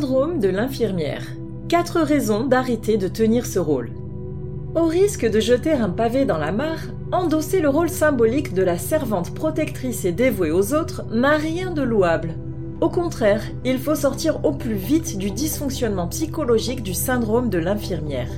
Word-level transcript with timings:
Syndrome 0.00 0.38
de 0.38 0.48
l'infirmière. 0.48 1.26
4 1.68 2.00
raisons 2.00 2.44
d'arrêter 2.44 2.96
de 2.96 3.06
tenir 3.06 3.44
ce 3.44 3.58
rôle. 3.58 3.90
Au 4.74 4.84
risque 4.84 5.30
de 5.30 5.40
jeter 5.40 5.72
un 5.72 5.90
pavé 5.90 6.24
dans 6.24 6.38
la 6.38 6.52
mare, 6.52 6.80
endosser 7.12 7.60
le 7.60 7.68
rôle 7.68 7.90
symbolique 7.90 8.54
de 8.54 8.62
la 8.62 8.78
servante 8.78 9.34
protectrice 9.34 10.06
et 10.06 10.12
dévouée 10.12 10.52
aux 10.52 10.72
autres 10.72 11.04
n'a 11.12 11.36
rien 11.36 11.70
de 11.70 11.82
louable. 11.82 12.30
Au 12.80 12.88
contraire, 12.88 13.42
il 13.66 13.78
faut 13.78 13.94
sortir 13.94 14.42
au 14.42 14.52
plus 14.52 14.72
vite 14.72 15.18
du 15.18 15.30
dysfonctionnement 15.32 16.08
psychologique 16.08 16.82
du 16.82 16.94
syndrome 16.94 17.50
de 17.50 17.58
l'infirmière. 17.58 18.30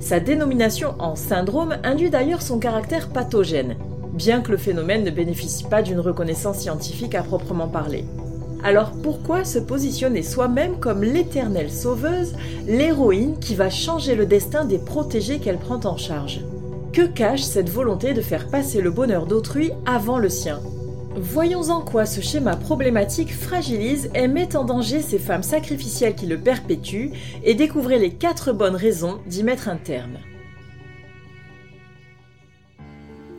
Sa 0.00 0.18
dénomination 0.18 0.94
en 0.98 1.14
syndrome 1.14 1.76
induit 1.84 2.08
d'ailleurs 2.08 2.40
son 2.40 2.58
caractère 2.58 3.10
pathogène, 3.10 3.76
bien 4.14 4.40
que 4.40 4.50
le 4.50 4.56
phénomène 4.56 5.04
ne 5.04 5.10
bénéficie 5.10 5.64
pas 5.64 5.82
d'une 5.82 6.00
reconnaissance 6.00 6.60
scientifique 6.60 7.14
à 7.14 7.22
proprement 7.22 7.68
parler. 7.68 8.06
Alors 8.64 8.92
pourquoi 8.92 9.44
se 9.44 9.58
positionner 9.58 10.22
soi-même 10.22 10.78
comme 10.78 11.02
l'éternelle 11.02 11.70
sauveuse, 11.70 12.34
l'héroïne 12.68 13.38
qui 13.40 13.56
va 13.56 13.70
changer 13.70 14.14
le 14.14 14.24
destin 14.24 14.64
des 14.64 14.78
protégés 14.78 15.40
qu'elle 15.40 15.58
prend 15.58 15.80
en 15.84 15.96
charge? 15.96 16.42
Que 16.92 17.06
cache 17.06 17.42
cette 17.42 17.70
volonté 17.70 18.14
de 18.14 18.20
faire 18.20 18.48
passer 18.48 18.80
le 18.80 18.92
bonheur 18.92 19.26
d'autrui 19.26 19.72
avant 19.84 20.18
le 20.18 20.28
sien? 20.28 20.60
Voyons 21.16 21.70
en 21.70 21.80
quoi 21.80 22.06
ce 22.06 22.20
schéma 22.20 22.54
problématique 22.56 23.34
fragilise 23.34 24.10
et 24.14 24.28
met 24.28 24.54
en 24.54 24.64
danger 24.64 25.02
ces 25.02 25.18
femmes 25.18 25.42
sacrificielles 25.42 26.14
qui 26.14 26.26
le 26.26 26.38
perpétuent 26.38 27.10
et 27.42 27.54
découvrez 27.54 27.98
les 27.98 28.10
quatre 28.10 28.52
bonnes 28.52 28.76
raisons 28.76 29.18
d'y 29.26 29.42
mettre 29.42 29.68
un 29.68 29.76
terme. 29.76 30.18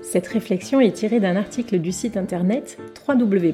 Cette 0.02 0.28
réflexion 0.28 0.82
est 0.82 0.92
tirée 0.92 1.20
d'un 1.20 1.38
article 1.38 1.80
du 1.80 1.92
site 1.92 2.18
internet 2.18 2.78
www 3.08 3.54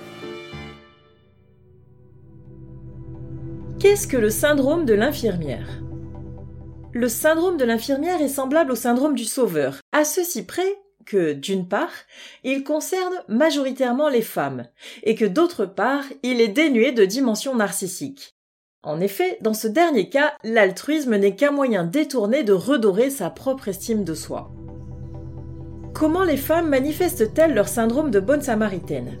Qu'est-ce 3.81 4.05
que 4.05 4.17
le 4.17 4.29
syndrome 4.29 4.85
de 4.85 4.93
l'infirmière? 4.93 5.81
Le 6.93 7.07
syndrome 7.07 7.57
de 7.57 7.65
l'infirmière 7.65 8.21
est 8.21 8.27
semblable 8.27 8.73
au 8.73 8.75
syndrome 8.75 9.15
du 9.15 9.25
sauveur, 9.25 9.79
à 9.91 10.05
ceci 10.05 10.43
près 10.43 10.77
que, 11.03 11.33
d'une 11.33 11.67
part, 11.67 11.89
il 12.43 12.63
concerne 12.63 13.15
majoritairement 13.27 14.07
les 14.07 14.21
femmes, 14.21 14.67
et 15.01 15.15
que 15.15 15.25
d'autre 15.25 15.65
part, 15.65 16.03
il 16.21 16.41
est 16.41 16.49
dénué 16.49 16.91
de 16.91 17.05
dimension 17.05 17.55
narcissique. 17.55 18.35
En 18.83 18.99
effet, 18.99 19.39
dans 19.41 19.55
ce 19.55 19.67
dernier 19.67 20.09
cas, 20.09 20.33
l'altruisme 20.43 21.15
n'est 21.15 21.35
qu'un 21.35 21.51
moyen 21.51 21.83
détourné 21.83 22.43
de 22.43 22.53
redorer 22.53 23.09
sa 23.09 23.31
propre 23.31 23.67
estime 23.67 24.03
de 24.03 24.13
soi. 24.13 24.51
Comment 25.95 26.23
les 26.23 26.37
femmes 26.37 26.69
manifestent-elles 26.69 27.55
leur 27.55 27.67
syndrome 27.67 28.11
de 28.11 28.19
bonne 28.19 28.41
samaritaine? 28.41 29.17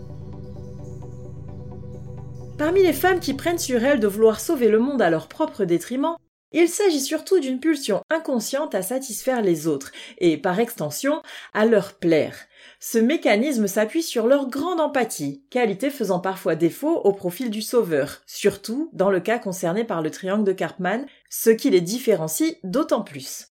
Parmi 2.61 2.83
les 2.83 2.93
femmes 2.93 3.19
qui 3.19 3.33
prennent 3.33 3.57
sur 3.57 3.83
elles 3.83 3.99
de 3.99 4.05
vouloir 4.05 4.39
sauver 4.39 4.67
le 4.67 4.77
monde 4.77 5.01
à 5.01 5.09
leur 5.09 5.27
propre 5.27 5.65
détriment, 5.65 6.15
il 6.51 6.69
s'agit 6.69 7.01
surtout 7.01 7.39
d'une 7.39 7.59
pulsion 7.59 8.03
inconsciente 8.11 8.75
à 8.75 8.83
satisfaire 8.83 9.41
les 9.41 9.65
autres, 9.65 9.91
et 10.19 10.37
par 10.37 10.59
extension, 10.59 11.23
à 11.55 11.65
leur 11.65 11.93
plaire. 11.93 12.37
Ce 12.79 12.99
mécanisme 12.99 13.65
s'appuie 13.65 14.03
sur 14.03 14.27
leur 14.27 14.47
grande 14.47 14.79
empathie, 14.79 15.43
qualité 15.49 15.89
faisant 15.89 16.19
parfois 16.19 16.53
défaut 16.53 17.01
au 17.03 17.13
profil 17.13 17.49
du 17.49 17.63
sauveur, 17.63 18.21
surtout 18.27 18.91
dans 18.93 19.09
le 19.09 19.21
cas 19.21 19.39
concerné 19.39 19.83
par 19.83 20.03
le 20.03 20.11
triangle 20.11 20.43
de 20.43 20.53
Karpman, 20.53 21.07
ce 21.31 21.49
qui 21.49 21.71
les 21.71 21.81
différencie 21.81 22.57
d'autant 22.63 23.01
plus. 23.01 23.47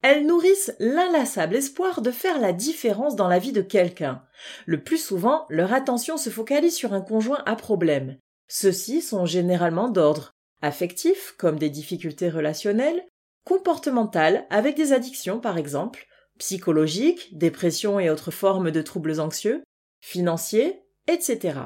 Elles 0.00 0.24
nourrissent 0.24 0.74
l'inlassable 0.78 1.56
espoir 1.56 2.00
de 2.00 2.10
faire 2.10 2.40
la 2.40 2.54
différence 2.54 3.16
dans 3.16 3.28
la 3.28 3.38
vie 3.38 3.52
de 3.52 3.60
quelqu'un. 3.60 4.22
Le 4.64 4.82
plus 4.82 4.96
souvent, 4.96 5.44
leur 5.50 5.74
attention 5.74 6.16
se 6.16 6.30
focalise 6.30 6.74
sur 6.74 6.94
un 6.94 7.02
conjoint 7.02 7.42
à 7.44 7.54
problème. 7.54 8.16
Ceux-ci 8.52 9.00
sont 9.00 9.26
généralement 9.26 9.88
d'ordre 9.88 10.32
affectif, 10.60 11.36
comme 11.38 11.56
des 11.56 11.70
difficultés 11.70 12.28
relationnelles, 12.28 13.06
comportemental, 13.44 14.44
avec 14.50 14.76
des 14.76 14.92
addictions 14.92 15.38
par 15.38 15.56
exemple, 15.56 16.08
psychologique, 16.36 17.38
dépression 17.38 18.00
et 18.00 18.10
autres 18.10 18.32
formes 18.32 18.72
de 18.72 18.82
troubles 18.82 19.20
anxieux, 19.20 19.62
financiers, 20.00 20.82
etc. 21.06 21.60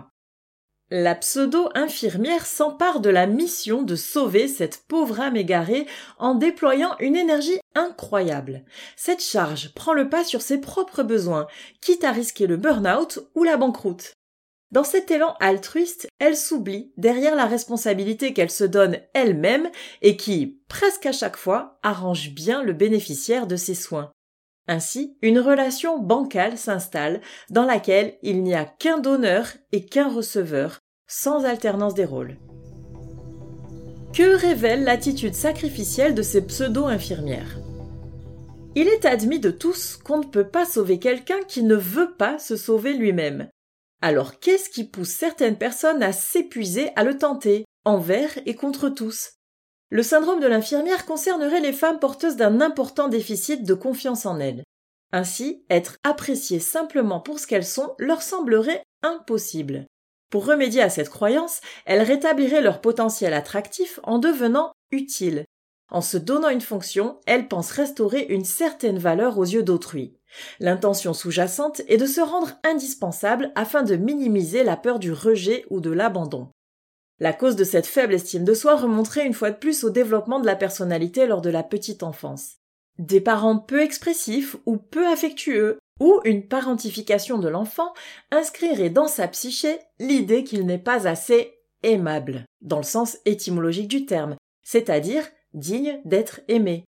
La 0.90 1.14
pseudo-infirmière 1.14 2.44
s'empare 2.44 3.00
de 3.00 3.08
la 3.08 3.26
mission 3.26 3.82
de 3.82 3.96
sauver 3.96 4.46
cette 4.46 4.84
pauvre 4.86 5.20
âme 5.20 5.36
égarée 5.36 5.86
en 6.18 6.34
déployant 6.34 6.96
une 7.00 7.16
énergie 7.16 7.60
incroyable. 7.74 8.62
Cette 8.94 9.22
charge 9.22 9.72
prend 9.72 9.94
le 9.94 10.10
pas 10.10 10.22
sur 10.22 10.42
ses 10.42 10.60
propres 10.60 11.02
besoins, 11.02 11.46
quitte 11.80 12.04
à 12.04 12.12
risquer 12.12 12.46
le 12.46 12.58
burn-out 12.58 13.20
ou 13.34 13.42
la 13.42 13.56
banqueroute. 13.56 14.12
Dans 14.74 14.82
cet 14.82 15.12
élan 15.12 15.36
altruiste, 15.38 16.08
elle 16.18 16.36
s'oublie 16.36 16.92
derrière 16.96 17.36
la 17.36 17.46
responsabilité 17.46 18.32
qu'elle 18.32 18.50
se 18.50 18.64
donne 18.64 18.98
elle-même 19.12 19.70
et 20.02 20.16
qui, 20.16 20.58
presque 20.66 21.06
à 21.06 21.12
chaque 21.12 21.36
fois, 21.36 21.78
arrange 21.84 22.34
bien 22.34 22.60
le 22.64 22.72
bénéficiaire 22.72 23.46
de 23.46 23.54
ses 23.54 23.76
soins. 23.76 24.10
Ainsi, 24.66 25.16
une 25.22 25.38
relation 25.38 26.00
bancale 26.00 26.58
s'installe 26.58 27.20
dans 27.50 27.64
laquelle 27.64 28.16
il 28.22 28.42
n'y 28.42 28.56
a 28.56 28.64
qu'un 28.64 28.98
donneur 28.98 29.46
et 29.70 29.86
qu'un 29.86 30.08
receveur, 30.08 30.80
sans 31.06 31.44
alternance 31.44 31.94
des 31.94 32.04
rôles. 32.04 32.36
Que 34.12 34.34
révèle 34.34 34.82
l'attitude 34.82 35.34
sacrificielle 35.34 36.16
de 36.16 36.22
ces 36.22 36.44
pseudo-infirmières? 36.44 37.60
Il 38.74 38.88
est 38.88 39.04
admis 39.04 39.38
de 39.38 39.52
tous 39.52 39.96
qu'on 39.96 40.18
ne 40.18 40.26
peut 40.26 40.48
pas 40.48 40.66
sauver 40.66 40.98
quelqu'un 40.98 41.44
qui 41.46 41.62
ne 41.62 41.76
veut 41.76 42.16
pas 42.18 42.40
se 42.40 42.56
sauver 42.56 42.94
lui-même. 42.94 43.48
Alors 44.00 44.38
qu'est-ce 44.38 44.70
qui 44.70 44.84
pousse 44.84 45.10
certaines 45.10 45.58
personnes 45.58 46.02
à 46.02 46.12
s'épuiser 46.12 46.90
à 46.96 47.04
le 47.04 47.16
tenter, 47.18 47.64
envers 47.84 48.38
et 48.46 48.54
contre 48.54 48.88
tous? 48.88 49.32
Le 49.90 50.02
syndrome 50.02 50.40
de 50.40 50.46
l'infirmière 50.46 51.06
concernerait 51.06 51.60
les 51.60 51.72
femmes 51.72 51.98
porteuses 51.98 52.36
d'un 52.36 52.60
important 52.60 53.08
déficit 53.08 53.64
de 53.64 53.74
confiance 53.74 54.26
en 54.26 54.40
elles. 54.40 54.64
Ainsi, 55.12 55.64
être 55.70 55.96
appréciées 56.02 56.58
simplement 56.58 57.20
pour 57.20 57.38
ce 57.38 57.46
qu'elles 57.46 57.64
sont 57.64 57.94
leur 57.98 58.22
semblerait 58.22 58.82
impossible. 59.02 59.86
Pour 60.30 60.46
remédier 60.46 60.82
à 60.82 60.90
cette 60.90 61.10
croyance, 61.10 61.60
elles 61.84 62.02
rétabliraient 62.02 62.60
leur 62.60 62.80
potentiel 62.80 63.32
attractif 63.32 64.00
en 64.02 64.18
devenant 64.18 64.72
utiles. 64.90 65.44
En 65.90 66.00
se 66.00 66.16
donnant 66.16 66.48
une 66.48 66.60
fonction, 66.60 67.20
elles 67.26 67.48
pensent 67.48 67.70
restaurer 67.70 68.26
une 68.28 68.44
certaine 68.44 68.98
valeur 68.98 69.38
aux 69.38 69.44
yeux 69.44 69.62
d'autrui. 69.62 70.16
L'intention 70.58 71.12
sous-jacente 71.12 71.82
est 71.88 71.96
de 71.96 72.06
se 72.06 72.20
rendre 72.20 72.52
indispensable 72.64 73.52
afin 73.54 73.82
de 73.82 73.96
minimiser 73.96 74.64
la 74.64 74.76
peur 74.76 74.98
du 74.98 75.12
rejet 75.12 75.64
ou 75.70 75.80
de 75.80 75.90
l'abandon. 75.90 76.48
La 77.20 77.32
cause 77.32 77.54
de 77.54 77.64
cette 77.64 77.86
faible 77.86 78.14
estime 78.14 78.44
de 78.44 78.54
soi 78.54 78.76
remonterait 78.76 79.26
une 79.26 79.34
fois 79.34 79.50
de 79.50 79.56
plus 79.56 79.84
au 79.84 79.90
développement 79.90 80.40
de 80.40 80.46
la 80.46 80.56
personnalité 80.56 81.26
lors 81.26 81.42
de 81.42 81.50
la 81.50 81.62
petite 81.62 82.02
enfance. 82.02 82.56
Des 82.98 83.20
parents 83.20 83.58
peu 83.58 83.82
expressifs 83.82 84.56
ou 84.66 84.76
peu 84.76 85.06
affectueux, 85.06 85.78
ou 86.00 86.20
une 86.24 86.48
parentification 86.48 87.38
de 87.38 87.48
l'enfant 87.48 87.92
inscrirait 88.32 88.90
dans 88.90 89.06
sa 89.06 89.28
psyché 89.28 89.78
l'idée 90.00 90.42
qu'il 90.42 90.66
n'est 90.66 90.78
pas 90.78 91.06
assez 91.06 91.54
aimable, 91.84 92.44
dans 92.62 92.78
le 92.78 92.82
sens 92.82 93.18
étymologique 93.26 93.88
du 93.88 94.06
terme, 94.06 94.36
c'est-à-dire 94.64 95.24
digne 95.54 96.00
d'être 96.04 96.40
aimé. 96.48 96.84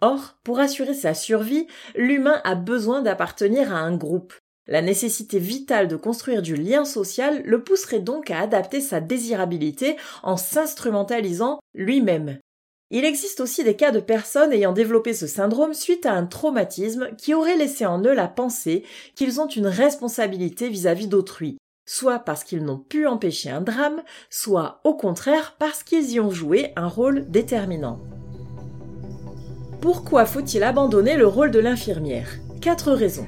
Or, 0.00 0.38
pour 0.44 0.58
assurer 0.58 0.94
sa 0.94 1.14
survie, 1.14 1.66
l'humain 1.94 2.40
a 2.44 2.54
besoin 2.54 3.02
d'appartenir 3.02 3.74
à 3.74 3.78
un 3.78 3.96
groupe. 3.96 4.34
La 4.68 4.82
nécessité 4.82 5.38
vitale 5.38 5.88
de 5.88 5.96
construire 5.96 6.42
du 6.42 6.54
lien 6.54 6.84
social 6.84 7.42
le 7.44 7.64
pousserait 7.64 8.00
donc 8.00 8.30
à 8.30 8.40
adapter 8.40 8.80
sa 8.80 9.00
désirabilité 9.00 9.96
en 10.22 10.36
s'instrumentalisant 10.36 11.58
lui-même. 11.74 12.38
Il 12.90 13.04
existe 13.04 13.40
aussi 13.40 13.64
des 13.64 13.74
cas 13.74 13.90
de 13.90 14.00
personnes 14.00 14.52
ayant 14.52 14.72
développé 14.72 15.14
ce 15.14 15.26
syndrome 15.26 15.72
suite 15.72 16.04
à 16.04 16.12
un 16.12 16.26
traumatisme 16.26 17.08
qui 17.16 17.32
aurait 17.32 17.56
laissé 17.56 17.86
en 17.86 18.02
eux 18.02 18.12
la 18.12 18.28
pensée 18.28 18.84
qu'ils 19.14 19.40
ont 19.40 19.48
une 19.48 19.66
responsabilité 19.66 20.68
vis-à-vis 20.68 21.08
d'autrui, 21.08 21.56
soit 21.86 22.20
parce 22.20 22.44
qu'ils 22.44 22.64
n'ont 22.64 22.78
pu 22.78 23.06
empêcher 23.06 23.50
un 23.50 23.60
drame, 23.60 24.02
soit 24.30 24.80
au 24.84 24.94
contraire 24.94 25.56
parce 25.58 25.82
qu'ils 25.82 26.10
y 26.10 26.20
ont 26.20 26.30
joué 26.30 26.72
un 26.76 26.88
rôle 26.88 27.30
déterminant. 27.30 28.00
Pourquoi 29.80 30.26
faut-il 30.26 30.62
abandonner 30.62 31.16
le 31.16 31.26
rôle 31.26 31.50
de 31.50 31.58
l'infirmière? 31.58 32.30
Quatre 32.60 32.92
raisons. 32.92 33.26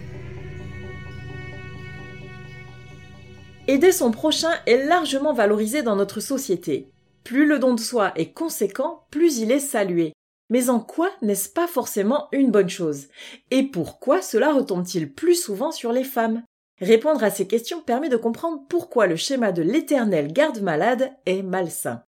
Aider 3.66 3.92
son 3.92 4.10
prochain 4.10 4.52
est 4.66 4.86
largement 4.86 5.32
valorisé 5.32 5.82
dans 5.82 5.96
notre 5.96 6.20
société. 6.20 6.92
Plus 7.24 7.46
le 7.46 7.58
don 7.58 7.74
de 7.74 7.80
soi 7.80 8.12
est 8.14 8.32
conséquent, 8.32 9.06
plus 9.10 9.38
il 9.38 9.50
est 9.50 9.58
salué. 9.58 10.12
Mais 10.50 10.68
en 10.68 10.78
quoi 10.78 11.10
n'est-ce 11.22 11.48
pas 11.48 11.66
forcément 11.66 12.28
une 12.30 12.50
bonne 12.50 12.68
chose? 12.68 13.08
Et 13.50 13.62
pourquoi 13.62 14.20
cela 14.20 14.52
retombe-t-il 14.52 15.12
plus 15.12 15.34
souvent 15.34 15.72
sur 15.72 15.90
les 15.90 16.04
femmes? 16.04 16.42
Répondre 16.80 17.22
à 17.22 17.30
ces 17.30 17.46
questions 17.46 17.80
permet 17.80 18.08
de 18.08 18.16
comprendre 18.16 18.62
pourquoi 18.68 19.06
le 19.06 19.16
schéma 19.16 19.52
de 19.52 19.62
l'éternel 19.62 20.32
garde-malade 20.32 21.12
est 21.26 21.42
malsain. 21.42 22.02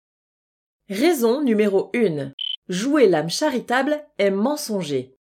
Raison 0.89 1.43
numéro 1.43 1.91
1. 1.95 2.33
Jouer 2.69 3.09
l'âme 3.09 3.31
charitable 3.31 4.05
est 4.19 4.31
mensonger. 4.31 5.17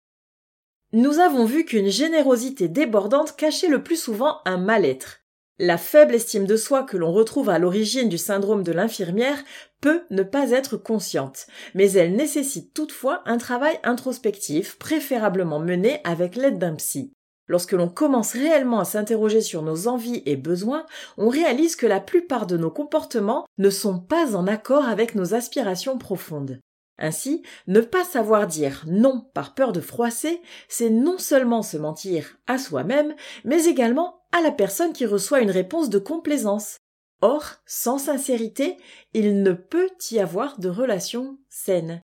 Nous 0.93 1.19
avons 1.19 1.45
vu 1.45 1.65
qu'une 1.65 1.91
générosité 1.91 2.69
débordante 2.69 3.37
cachait 3.37 3.69
le 3.69 3.83
plus 3.83 4.01
souvent 4.01 4.39
un 4.47 4.57
mal-être. 4.57 5.21
La 5.59 5.79
faible 5.79 6.15
estime 6.15 6.47
de 6.47 6.57
soi 6.57 6.83
que 6.83 6.97
l'on 6.97 7.13
retrouve 7.13 7.49
à 7.49 7.59
l'origine 7.59 8.09
du 8.09 8.19
syndrome 8.19 8.63
de 8.63 8.73
l'infirmière 8.73 9.43
peut 9.81 10.03
ne 10.11 10.23
pas 10.23 10.51
être 10.51 10.77
consciente, 10.77 11.47
mais 11.75 11.93
elle 11.93 12.15
nécessite 12.15 12.75
toutefois 12.75 13.23
un 13.25 13.39
travail 13.39 13.79
introspectif, 13.83 14.79
préférablement 14.79 15.59
mené 15.59 16.01
avec 16.05 16.37
l'aide 16.37 16.59
d'un 16.59 16.75
psy. 16.75 17.16
Lorsque 17.49 17.73
l'on 17.73 17.89
commence 17.89 18.33
réellement 18.33 18.81
à 18.81 18.85
s'interroger 18.85 19.41
sur 19.41 19.63
nos 19.63 19.87
envies 19.87 20.23
et 20.27 20.37
besoins, 20.37 20.85
on 21.17 21.29
réalise 21.29 21.77
que 21.77 21.87
la 21.87 22.01
plupart 22.01 22.47
de 22.47 22.57
nos 22.57 22.71
comportements 22.71 23.47
ne 23.59 23.71
sont 23.71 24.01
pas 24.01 24.35
en 24.35 24.47
accord 24.47 24.87
avec 24.87 25.15
nos 25.15 25.35
aspirations 25.35 25.99
profondes. 25.99 26.61
Ainsi, 26.99 27.43
ne 27.67 27.81
pas 27.81 28.05
savoir 28.05 28.47
dire 28.47 28.85
non 28.87 29.27
par 29.35 29.55
peur 29.55 29.73
de 29.73 29.81
froisser, 29.81 30.41
c'est 30.69 30.91
non 30.91 31.19
seulement 31.19 31.63
se 31.63 31.77
mentir 31.77 32.39
à 32.47 32.59
soi-même, 32.59 33.15
mais 33.45 33.67
également 33.67 34.23
à 34.33 34.41
la 34.41 34.51
personne 34.51 34.93
qui 34.93 35.07
reçoit 35.07 35.41
une 35.41 35.51
réponse 35.51 35.91
de 35.91 35.99
complaisance. 35.99 36.79
Or, 37.21 37.45
sans 37.65 37.99
sincérité, 37.99 38.77
il 39.15 39.43
ne 39.43 39.53
peut 39.53 39.91
y 40.11 40.19
avoir 40.19 40.59
de 40.59 40.69
relation 40.69 41.39
saine. 41.49 42.03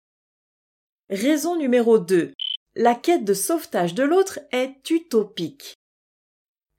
Raison 1.09 1.57
numéro 1.57 1.99
2 1.99 2.33
la 2.75 2.95
quête 2.95 3.25
de 3.25 3.33
sauvetage 3.33 3.93
de 3.93 4.03
l'autre 4.03 4.39
est 4.51 4.89
utopique. 4.89 5.75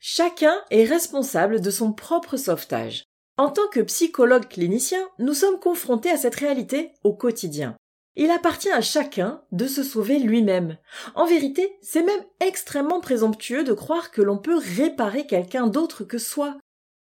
Chacun 0.00 0.54
est 0.70 0.84
responsable 0.84 1.60
de 1.60 1.70
son 1.70 1.92
propre 1.92 2.36
sauvetage. 2.36 3.04
En 3.36 3.50
tant 3.50 3.68
que 3.68 3.80
psychologue 3.80 4.48
clinicien, 4.48 5.06
nous 5.18 5.34
sommes 5.34 5.60
confrontés 5.60 6.10
à 6.10 6.16
cette 6.16 6.34
réalité 6.34 6.92
au 7.04 7.14
quotidien. 7.14 7.76
Il 8.16 8.30
appartient 8.30 8.70
à 8.70 8.80
chacun 8.80 9.42
de 9.52 9.66
se 9.66 9.82
sauver 9.82 10.18
lui-même. 10.18 10.76
En 11.14 11.24
vérité, 11.24 11.78
c'est 11.80 12.02
même 12.02 12.24
extrêmement 12.40 13.00
présomptueux 13.00 13.64
de 13.64 13.72
croire 13.72 14.10
que 14.10 14.20
l'on 14.20 14.38
peut 14.38 14.58
réparer 14.76 15.26
quelqu'un 15.26 15.66
d'autre 15.66 16.04
que 16.04 16.18
soi. 16.18 16.58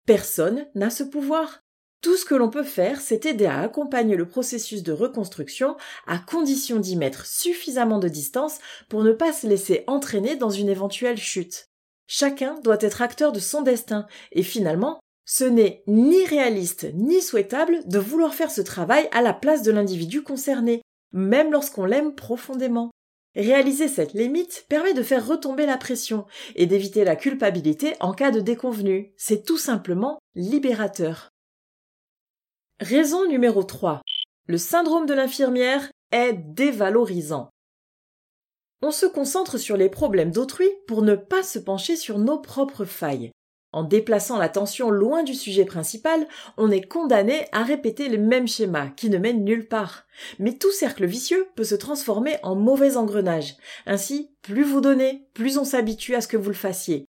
Personne 0.07 0.67
n'a 0.75 0.91
ce 0.91 1.03
pouvoir. 1.03 1.61
Tout 2.03 2.17
ce 2.17 2.25
que 2.25 2.35
l'on 2.35 2.49
peut 2.49 2.65
faire, 2.65 3.01
c'est 3.01 3.27
aider 3.27 3.45
à 3.45 3.61
accompagner 3.61 4.17
le 4.17 4.27
processus 4.27 4.83
de 4.83 4.93
reconstruction 4.93 5.77
à 6.07 6.19
condition 6.19 6.79
d'y 6.79 6.97
mettre 6.97 7.27
suffisamment 7.27 7.99
de 7.99 8.09
distance 8.09 8.59
pour 8.89 9.03
ne 9.03 9.13
pas 9.13 9.35
se 9.35 9.47
laisser 9.47 9.85
entraîner 9.87 10.37
dans 10.37 10.49
une 10.49 10.71
éventuelle 10.71 11.19
chute. 11.19 11.67
Chacun 12.07 12.59
doit 12.65 12.79
être 12.81 13.03
acteur 13.03 13.33
de 13.33 13.39
son 13.39 13.61
destin 13.61 14.07
et 14.33 14.43
finalement, 14.43 14.99
ce 15.27 15.45
n'est 15.45 15.83
ni 15.87 16.25
réaliste 16.25 16.87
ni 16.95 17.21
souhaitable 17.21 17.87
de 17.87 17.99
vouloir 17.99 18.35
faire 18.35 18.51
ce 18.51 18.63
travail 18.63 19.07
à 19.13 19.21
la 19.21 19.35
place 19.35 19.63
de 19.63 19.71
l'individu 19.71 20.23
concerné, 20.23 20.81
même 21.13 21.53
lorsqu'on 21.53 21.85
l'aime 21.85 22.15
profondément. 22.15 22.91
Réaliser 23.37 23.89
cette 23.89 24.15
limite 24.15 24.65
permet 24.69 24.95
de 24.95 25.03
faire 25.03 25.25
retomber 25.27 25.67
la 25.67 25.77
pression 25.77 26.25
et 26.57 26.67
d'éviter 26.67 27.05
la 27.05 27.15
culpabilité 27.15 27.95
en 28.01 28.13
cas 28.13 28.31
de 28.31 28.41
déconvenu. 28.41 29.13
C'est 29.17 29.45
tout 29.45 29.59
simplement 29.59 30.19
libérateur. 30.35 31.31
Raison 32.81 33.29
numéro 33.29 33.63
3. 33.63 34.01
Le 34.47 34.57
syndrome 34.57 35.05
de 35.05 35.13
l'infirmière 35.13 35.91
est 36.13 36.33
dévalorisant. 36.33 37.51
On 38.81 38.91
se 38.91 39.05
concentre 39.05 39.59
sur 39.59 39.77
les 39.77 39.91
problèmes 39.91 40.31
d'autrui 40.31 40.71
pour 40.87 41.03
ne 41.03 41.15
pas 41.15 41.43
se 41.43 41.59
pencher 41.59 41.95
sur 41.95 42.19
nos 42.19 42.39
propres 42.39 42.87
failles. 42.87 43.33
En 43.73 43.85
déplaçant 43.85 44.39
l'attention 44.39 44.89
loin 44.89 45.23
du 45.25 45.35
sujet 45.35 45.67
principal, 45.67 46.27
on 46.57 46.71
est 46.71 46.89
condamné 46.89 47.49
à 47.53 47.65
répéter 47.65 48.09
les 48.09 48.17
mêmes 48.17 48.49
schémas 48.49 48.89
qui 48.89 49.11
ne 49.11 49.19
mènent 49.19 49.45
nulle 49.45 49.69
part. 49.69 50.07
Mais 50.39 50.55
tout 50.55 50.73
cercle 50.73 51.05
vicieux 51.05 51.49
peut 51.57 51.65
se 51.65 51.75
transformer 51.75 52.39
en 52.43 52.57
mauvais 52.57 52.97
engrenage. 52.97 53.57
Ainsi, 53.85 54.31
plus 54.41 54.65
vous 54.65 54.81
donnez, 54.81 55.29
plus 55.35 55.59
on 55.59 55.65
s'habitue 55.65 56.15
à 56.15 56.23
ce 56.23 56.29
que 56.29 56.39
vous 56.39 56.49
le 56.49 56.55
fassiez. 56.55 57.05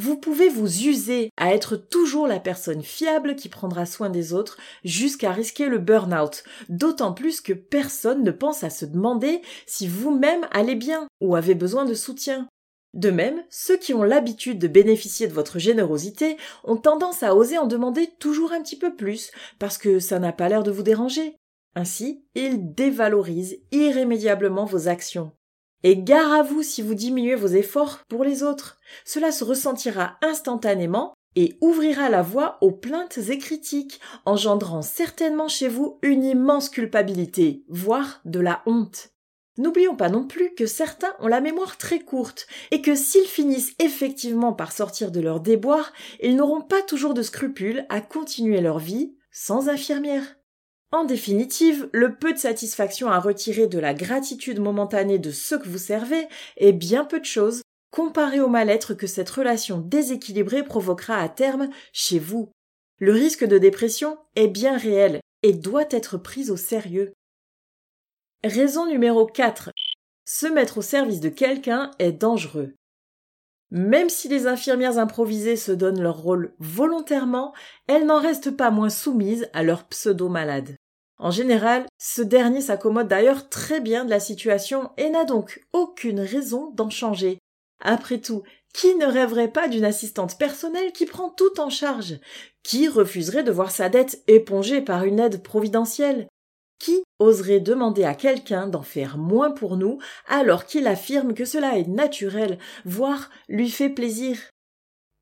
Vous 0.00 0.16
pouvez 0.16 0.48
vous 0.48 0.84
user 0.84 1.30
à 1.36 1.52
être 1.52 1.74
toujours 1.74 2.28
la 2.28 2.38
personne 2.38 2.82
fiable 2.82 3.34
qui 3.34 3.48
prendra 3.48 3.84
soin 3.84 4.10
des 4.10 4.32
autres 4.32 4.56
jusqu'à 4.84 5.32
risquer 5.32 5.66
le 5.66 5.78
burn-out, 5.78 6.44
d'autant 6.68 7.12
plus 7.12 7.40
que 7.40 7.52
personne 7.52 8.22
ne 8.22 8.30
pense 8.30 8.62
à 8.62 8.70
se 8.70 8.84
demander 8.84 9.42
si 9.66 9.88
vous-même 9.88 10.46
allez 10.52 10.76
bien 10.76 11.08
ou 11.20 11.34
avez 11.34 11.56
besoin 11.56 11.84
de 11.84 11.94
soutien. 11.94 12.46
De 12.94 13.10
même, 13.10 13.42
ceux 13.50 13.76
qui 13.76 13.92
ont 13.92 14.04
l'habitude 14.04 14.60
de 14.60 14.68
bénéficier 14.68 15.26
de 15.26 15.32
votre 15.32 15.58
générosité 15.58 16.36
ont 16.62 16.76
tendance 16.76 17.24
à 17.24 17.34
oser 17.34 17.58
en 17.58 17.66
demander 17.66 18.08
toujours 18.20 18.52
un 18.52 18.62
petit 18.62 18.78
peu 18.78 18.94
plus, 18.94 19.32
parce 19.58 19.78
que 19.78 19.98
ça 19.98 20.20
n'a 20.20 20.32
pas 20.32 20.48
l'air 20.48 20.62
de 20.62 20.70
vous 20.70 20.84
déranger. 20.84 21.34
Ainsi, 21.74 22.24
ils 22.36 22.72
dévalorisent 22.72 23.58
irrémédiablement 23.72 24.64
vos 24.64 24.86
actions. 24.86 25.32
Et 25.84 25.96
gare 25.96 26.32
à 26.32 26.42
vous 26.42 26.62
si 26.62 26.82
vous 26.82 26.94
diminuez 26.94 27.34
vos 27.34 27.48
efforts 27.48 28.00
pour 28.08 28.24
les 28.24 28.42
autres. 28.42 28.78
Cela 29.04 29.30
se 29.30 29.44
ressentira 29.44 30.16
instantanément 30.22 31.14
et 31.36 31.56
ouvrira 31.60 32.08
la 32.08 32.22
voie 32.22 32.58
aux 32.60 32.72
plaintes 32.72 33.18
et 33.28 33.38
critiques, 33.38 34.00
engendrant 34.24 34.82
certainement 34.82 35.48
chez 35.48 35.68
vous 35.68 35.98
une 36.02 36.24
immense 36.24 36.68
culpabilité, 36.68 37.64
voire 37.68 38.20
de 38.24 38.40
la 38.40 38.62
honte. 38.66 39.10
N'oublions 39.56 39.96
pas 39.96 40.08
non 40.08 40.24
plus 40.24 40.54
que 40.54 40.66
certains 40.66 41.14
ont 41.18 41.26
la 41.26 41.40
mémoire 41.40 41.78
très 41.78 41.98
courte 42.00 42.46
et 42.70 42.80
que 42.80 42.94
s'ils 42.94 43.26
finissent 43.26 43.74
effectivement 43.80 44.52
par 44.52 44.72
sortir 44.72 45.10
de 45.10 45.20
leur 45.20 45.40
déboire, 45.40 45.92
ils 46.22 46.36
n'auront 46.36 46.60
pas 46.60 46.82
toujours 46.82 47.12
de 47.12 47.22
scrupules 47.22 47.84
à 47.88 48.00
continuer 48.00 48.60
leur 48.60 48.78
vie 48.78 49.16
sans 49.32 49.68
infirmière. 49.68 50.37
En 50.90 51.04
définitive, 51.04 51.90
le 51.92 52.16
peu 52.16 52.32
de 52.32 52.38
satisfaction 52.38 53.08
à 53.08 53.20
retirer 53.20 53.66
de 53.66 53.78
la 53.78 53.92
gratitude 53.92 54.58
momentanée 54.58 55.18
de 55.18 55.30
ceux 55.30 55.58
que 55.58 55.68
vous 55.68 55.78
servez 55.78 56.26
est 56.56 56.72
bien 56.72 57.04
peu 57.04 57.20
de 57.20 57.26
choses 57.26 57.62
comparé 57.90 58.40
au 58.40 58.48
mal-être 58.48 58.94
que 58.94 59.06
cette 59.06 59.30
relation 59.30 59.78
déséquilibrée 59.78 60.62
provoquera 60.62 61.18
à 61.18 61.28
terme 61.28 61.68
chez 61.92 62.18
vous. 62.18 62.50
Le 62.98 63.12
risque 63.12 63.44
de 63.44 63.58
dépression 63.58 64.18
est 64.34 64.48
bien 64.48 64.76
réel 64.76 65.20
et 65.42 65.52
doit 65.52 65.86
être 65.90 66.16
pris 66.16 66.50
au 66.50 66.56
sérieux. 66.56 67.12
Raison 68.42 68.86
numéro 68.86 69.26
4. 69.26 69.70
Se 70.24 70.46
mettre 70.46 70.78
au 70.78 70.82
service 70.82 71.20
de 71.20 71.28
quelqu'un 71.28 71.90
est 71.98 72.12
dangereux. 72.12 72.74
Même 73.70 74.08
si 74.08 74.28
les 74.28 74.46
infirmières 74.46 74.98
improvisées 74.98 75.56
se 75.56 75.72
donnent 75.72 76.00
leur 76.00 76.18
rôle 76.18 76.54
volontairement, 76.58 77.52
elles 77.86 78.06
n'en 78.06 78.20
restent 78.20 78.56
pas 78.56 78.70
moins 78.70 78.88
soumises 78.88 79.48
à 79.52 79.62
leur 79.62 79.84
pseudo-malade. 79.84 80.76
En 81.18 81.30
général, 81.30 81.86
ce 81.98 82.22
dernier 82.22 82.60
s'accommode 82.60 83.08
d'ailleurs 83.08 83.48
très 83.48 83.80
bien 83.80 84.04
de 84.04 84.10
la 84.10 84.20
situation 84.20 84.90
et 84.96 85.10
n'a 85.10 85.24
donc 85.24 85.66
aucune 85.72 86.20
raison 86.20 86.70
d'en 86.70 86.90
changer. 86.90 87.38
Après 87.80 88.18
tout, 88.18 88.42
qui 88.72 88.94
ne 88.94 89.06
rêverait 89.06 89.52
pas 89.52 89.68
d'une 89.68 89.84
assistante 89.84 90.38
personnelle 90.38 90.92
qui 90.92 91.06
prend 91.06 91.30
tout 91.30 91.60
en 91.60 91.70
charge 91.70 92.18
Qui 92.62 92.88
refuserait 92.88 93.42
de 93.42 93.52
voir 93.52 93.70
sa 93.70 93.88
dette 93.88 94.22
épongée 94.28 94.80
par 94.80 95.04
une 95.04 95.20
aide 95.20 95.42
providentielle? 95.42 96.28
Oserait 97.18 97.60
demander 97.60 98.04
à 98.04 98.14
quelqu'un 98.14 98.66
d'en 98.66 98.82
faire 98.82 99.18
moins 99.18 99.50
pour 99.50 99.76
nous 99.76 99.98
alors 100.26 100.66
qu'il 100.66 100.86
affirme 100.86 101.34
que 101.34 101.44
cela 101.44 101.78
est 101.78 101.88
naturel, 101.88 102.58
voire 102.84 103.30
lui 103.48 103.70
fait 103.70 103.90
plaisir 103.90 104.38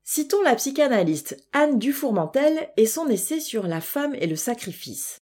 Citons 0.09 0.41
la 0.41 0.55
psychanalyste 0.55 1.35
Anne 1.51 1.79
Dufourmentel 1.79 2.69
et 2.77 2.85
son 2.85 3.09
essai 3.09 3.41
sur 3.41 3.67
la 3.67 3.81
femme 3.81 4.15
et 4.15 4.27
le 4.27 4.37
sacrifice. 4.37 5.19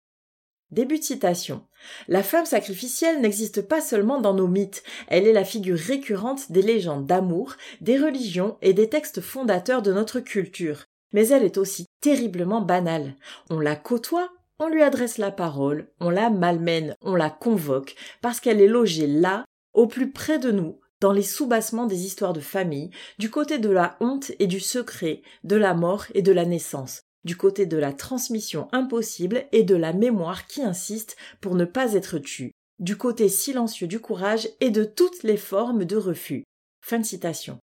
Début 0.72 1.00
de 1.00 1.03
citation. 1.03 1.65
La 2.10 2.22
femme 2.22 2.46
sacrificielle 2.46 3.22
n'existe 3.22 3.62
pas 3.62 3.80
seulement 3.80 4.20
dans 4.20 4.34
nos 4.34 4.50
mythes, 4.50 4.84
elle 5.08 5.25
est 5.25 5.32
la 5.32 5.46
figure 5.46 5.77
récurrente 5.77 6.51
des 6.51 6.62
légendes 6.62 7.06
d'amour, 7.06 7.56
des 7.80 7.98
religions 7.98 8.58
et 8.62 8.74
des 8.74 8.89
textes 8.89 9.22
fondateurs 9.22 9.84
de 9.84 9.94
notre 9.94 10.20
culture. 10.20 10.84
Mais 11.13 11.30
elle 11.30 11.44
est 11.44 11.58
aussi 11.58 11.86
terriblement 12.01 12.60
banale. 12.60 13.15
On 13.50 13.60
la 13.60 13.77
côtoie 13.77 14.34
on 14.60 14.67
lui 14.67 14.83
adresse 14.83 15.17
la 15.17 15.31
parole, 15.31 15.89
on 16.00 16.10
la 16.10 16.29
malmène, 16.29 16.95
on 17.01 17.15
la 17.15 17.29
convoque, 17.29 17.95
parce 18.22 18.39
qu'elle 18.39 18.62
est 18.62 18.67
logée 18.67 19.07
là, 19.07 19.45
au 19.74 19.88
plus 19.88 20.12
près 20.12 20.39
de 20.39 20.51
nous, 20.51 20.79
dans 21.01 21.12
les 21.12 21.24
soubassements 21.24 21.86
des 21.86 22.05
histoires 22.05 22.33
de 22.33 22.39
famille, 22.39 22.89
du 23.19 23.29
côté 23.29 23.57
de 23.57 23.69
la 23.69 23.98
honte 24.00 24.31
et 24.39 24.48
du 24.48 24.60
secret, 24.60 25.22
de 25.43 25.55
la 25.55 25.74
mort 25.74 26.05
et 26.13 26.22
de 26.22 26.31
la 26.31 26.45
naissance, 26.45 27.01
du 27.25 27.36
côté 27.36 27.65
de 27.65 27.77
la 27.77 27.91
transmission 27.91 28.67
impossible 28.72 29.45
et 29.51 29.63
de 29.63 29.75
la 29.75 29.91
mémoire 29.91 30.48
qui 30.48 30.62
insiste 30.62 31.17
pour 31.41 31.55
ne 31.55 31.65
pas 31.65 31.93
être 31.93 32.19
tue, 32.19 32.51
du 32.79 32.95
côté 32.95 33.29
silencieux 33.29 33.88
du 33.88 34.00
courage 34.00 34.48
et 34.62 34.69
de 34.69 34.83
toutes 34.83 35.24
les 35.24 35.38
formes 35.38 35.86
de 35.86 35.98
refus. 35.98 36.43
Fin 36.81 37.03
citation. 37.03 37.60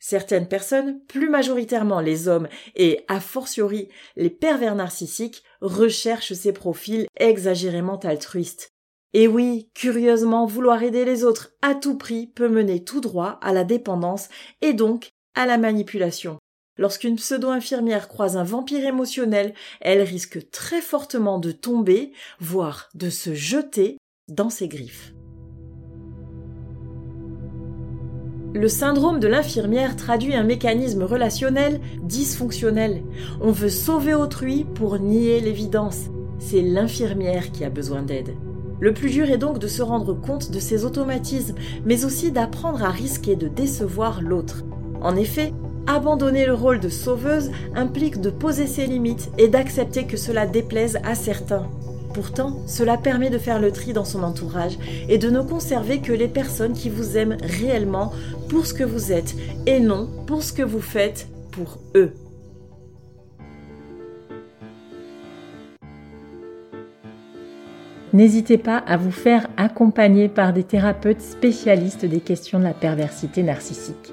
Certaines 0.00 0.48
personnes, 0.48 1.00
plus 1.08 1.28
majoritairement 1.28 2.00
les 2.00 2.28
hommes 2.28 2.48
et 2.76 3.04
a 3.08 3.20
fortiori 3.20 3.88
les 4.16 4.30
pervers 4.30 4.74
narcissiques, 4.74 5.42
recherchent 5.60 6.34
ces 6.34 6.52
profils 6.52 7.06
exagérément 7.16 7.98
altruistes. 7.98 8.70
Et 9.14 9.26
oui, 9.26 9.70
curieusement, 9.74 10.46
vouloir 10.46 10.82
aider 10.82 11.04
les 11.04 11.24
autres 11.24 11.50
à 11.62 11.74
tout 11.74 11.96
prix 11.96 12.26
peut 12.26 12.48
mener 12.48 12.84
tout 12.84 13.00
droit 13.00 13.38
à 13.42 13.52
la 13.52 13.64
dépendance 13.64 14.28
et 14.60 14.74
donc 14.74 15.08
à 15.34 15.46
la 15.46 15.58
manipulation. 15.58 16.38
Lorsqu'une 16.76 17.16
pseudo-infirmière 17.16 18.06
croise 18.06 18.36
un 18.36 18.44
vampire 18.44 18.86
émotionnel, 18.86 19.54
elle 19.80 20.02
risque 20.02 20.50
très 20.50 20.80
fortement 20.80 21.38
de 21.38 21.50
tomber, 21.50 22.12
voire 22.38 22.88
de 22.94 23.10
se 23.10 23.34
jeter 23.34 23.98
dans 24.28 24.50
ses 24.50 24.68
griffes. 24.68 25.12
Le 28.54 28.68
syndrome 28.68 29.20
de 29.20 29.28
l'infirmière 29.28 29.94
traduit 29.94 30.34
un 30.34 30.42
mécanisme 30.42 31.02
relationnel 31.02 31.80
dysfonctionnel. 32.02 33.02
On 33.42 33.50
veut 33.50 33.68
sauver 33.68 34.14
autrui 34.14 34.64
pour 34.74 34.98
nier 34.98 35.40
l'évidence. 35.40 36.06
C'est 36.38 36.62
l'infirmière 36.62 37.52
qui 37.52 37.64
a 37.64 37.70
besoin 37.70 38.02
d'aide. 38.02 38.34
Le 38.80 38.94
plus 38.94 39.10
dur 39.10 39.30
est 39.30 39.38
donc 39.38 39.58
de 39.58 39.68
se 39.68 39.82
rendre 39.82 40.14
compte 40.14 40.50
de 40.50 40.60
ces 40.60 40.86
automatismes, 40.86 41.56
mais 41.84 42.06
aussi 42.06 42.32
d'apprendre 42.32 42.82
à 42.82 42.90
risquer 42.90 43.36
de 43.36 43.48
décevoir 43.48 44.22
l'autre. 44.22 44.64
En 45.02 45.14
effet, 45.14 45.52
abandonner 45.86 46.46
le 46.46 46.54
rôle 46.54 46.80
de 46.80 46.88
sauveuse 46.88 47.50
implique 47.74 48.18
de 48.18 48.30
poser 48.30 48.66
ses 48.66 48.86
limites 48.86 49.30
et 49.36 49.48
d'accepter 49.48 50.06
que 50.06 50.16
cela 50.16 50.46
déplaise 50.46 50.98
à 51.04 51.14
certains. 51.14 51.68
Pourtant, 52.14 52.56
cela 52.66 52.96
permet 52.96 53.30
de 53.30 53.38
faire 53.38 53.60
le 53.60 53.70
tri 53.70 53.92
dans 53.92 54.04
son 54.04 54.22
entourage 54.22 54.78
et 55.08 55.18
de 55.18 55.30
ne 55.30 55.40
conserver 55.40 56.00
que 56.00 56.12
les 56.12 56.28
personnes 56.28 56.72
qui 56.72 56.90
vous 56.90 57.16
aiment 57.16 57.36
réellement 57.42 58.12
pour 58.48 58.66
ce 58.66 58.74
que 58.74 58.84
vous 58.84 59.12
êtes 59.12 59.34
et 59.66 59.80
non 59.80 60.08
pour 60.26 60.42
ce 60.42 60.52
que 60.52 60.62
vous 60.62 60.80
faites 60.80 61.28
pour 61.50 61.78
eux. 61.94 62.12
N'hésitez 68.14 68.56
pas 68.56 68.78
à 68.78 68.96
vous 68.96 69.10
faire 69.10 69.48
accompagner 69.58 70.28
par 70.28 70.54
des 70.54 70.64
thérapeutes 70.64 71.20
spécialistes 71.20 72.06
des 72.06 72.20
questions 72.20 72.58
de 72.58 72.64
la 72.64 72.72
perversité 72.72 73.42
narcissique. 73.42 74.12